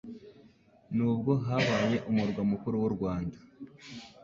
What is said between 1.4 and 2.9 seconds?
habaye umurwa mukuru